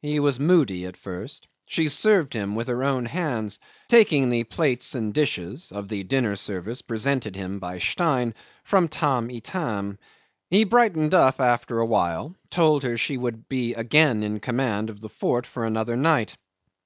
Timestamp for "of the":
5.70-6.02, 14.88-15.10